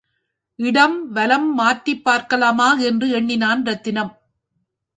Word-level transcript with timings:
இடம் 0.59 1.11
வலம் 1.11 1.53
மாற்றிப் 1.53 2.03
பார்க்கலாமா 2.03 2.73
என்று 2.79 3.09
எண்ணினான் 3.09 3.63
ரத்தினம். 3.63 4.13